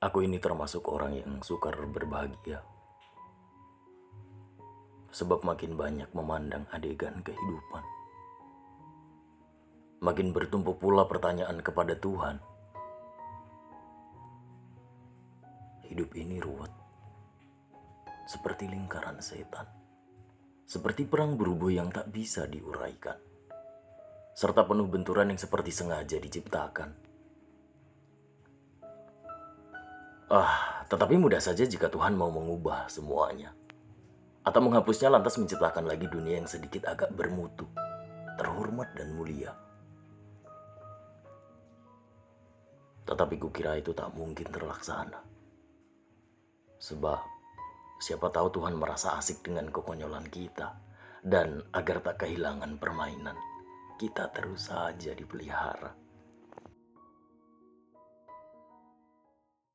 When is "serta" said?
24.32-24.64